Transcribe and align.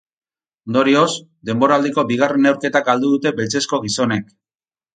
Ondorioz, 0.71 1.11
denboraldiko 1.49 2.05
bigarren 2.13 2.47
neurketa 2.49 2.83
galdu 2.89 3.15
dute 3.15 3.35
beltzezko 3.43 3.85
gizonek. 3.87 4.37